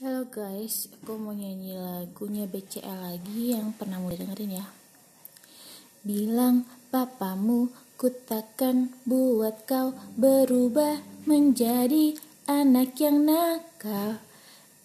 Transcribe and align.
Halo 0.00 0.24
guys, 0.32 0.88
aku 0.88 1.20
mau 1.20 1.36
nyanyi 1.36 1.76
lagunya 1.76 2.48
BCL 2.48 3.04
lagi 3.04 3.52
yang 3.52 3.76
pernah 3.76 4.00
mulai 4.00 4.16
dengerin 4.16 4.56
ya. 4.56 4.64
Bilang 6.00 6.64
papamu, 6.88 7.68
ku 8.00 8.08
takkan 8.08 8.96
buat 9.04 9.68
kau 9.68 9.92
berubah 10.16 11.04
menjadi 11.28 12.16
anak 12.48 12.96
yang 12.96 13.28
nakal. 13.28 14.24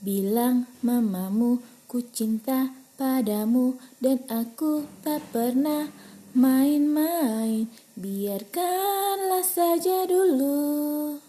Bilang 0.03 0.67
mamamu, 0.83 1.63
ku 1.87 2.03
cinta 2.03 2.75
padamu 2.99 3.79
dan 4.03 4.19
aku 4.27 4.83
tak 4.99 5.23
pernah 5.31 5.95
main-main. 6.35 7.71
Biarkanlah 7.95 9.47
saja 9.47 10.03
dulu 10.11 11.23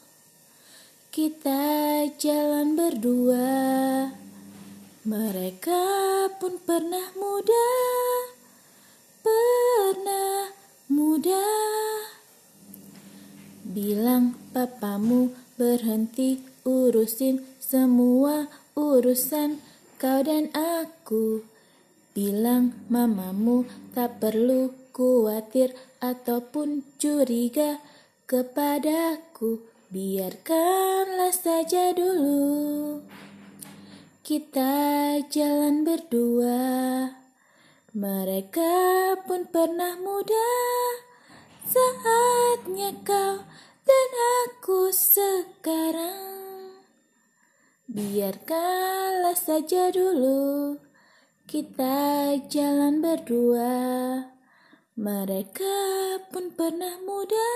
kita 1.17 1.76
jalan 2.15 2.79
berdua. 2.79 3.51
Mereka 5.03 5.83
pun 6.39 6.63
pernah 6.63 7.11
muda, 7.19 7.69
pernah 9.23 10.55
muda. 10.87 11.47
Bilang 13.67 14.39
papamu 14.55 15.35
berhenti 15.59 16.43
urusin 16.63 17.43
semua 17.59 18.47
urusan 18.79 19.59
kau 19.99 20.23
dan 20.23 20.51
aku. 20.55 21.43
Bilang 22.15 22.73
mamamu 22.87 23.67
tak 23.91 24.23
perlu 24.23 24.71
khawatir 24.95 25.75
ataupun 25.99 26.87
curiga 26.97 27.83
kepadaku 28.25 29.76
Biarkanlah 29.87 31.31
saja 31.31 31.95
dulu 31.95 32.99
kita 34.27 35.15
jalan 35.31 35.87
berdua. 35.87 36.59
Mereka 37.95 38.75
pun 39.31 39.47
pernah 39.47 39.95
muda 40.03 40.51
saatnya 41.71 42.99
kau 43.07 43.47
dan 43.87 44.11
aku 44.51 44.91
sekarang. 44.91 46.83
Biarkanlah 47.87 49.39
saja 49.39 49.95
dulu 49.95 50.83
kita 51.47 52.35
jalan 52.51 52.99
berdua. 52.99 53.79
Mereka 54.99 55.79
pun 56.35 56.51
pernah 56.59 56.99
muda 57.07 57.55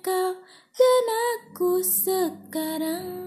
kau 0.00 0.32
dan 0.72 1.06
aku 1.36 1.84
sekarang? 1.84 3.20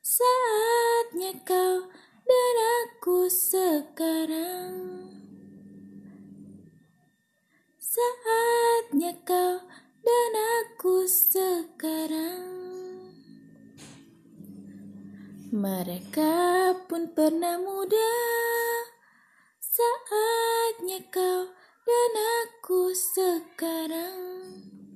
Saatnya 0.00 1.32
kau 1.44 1.92
dan 2.24 2.56
aku 2.80 3.28
sekarang. 3.28 4.72
Saatnya 7.76 9.12
kau 9.28 9.60
dan 10.00 10.32
aku 10.64 11.04
sekarang. 11.04 12.48
Mereka 15.52 16.34
pun 16.88 17.12
pernah 17.12 17.60
muda. 17.60 18.14
Saatnya 19.60 21.04
kau 21.12 21.63
dan 21.84 22.12
aku 22.48 22.96
sekarang 22.96 24.73